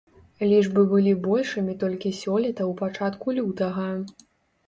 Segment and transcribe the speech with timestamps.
[0.51, 3.85] Лічбы былі большымі толькі сёлета ў пачатку лютага.